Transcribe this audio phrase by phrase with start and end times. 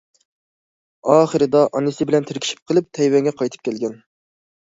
[1.15, 3.95] ئاخىرىدا ئانىسى بىلەن تىركىشىپ قېلىپ تەيۋەنگە قايتىپ كەلگەن.